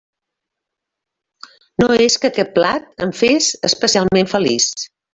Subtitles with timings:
[1.83, 4.71] No és que aquest plat em fes especialment feliç.